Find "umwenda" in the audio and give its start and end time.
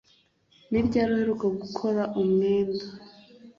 2.21-2.85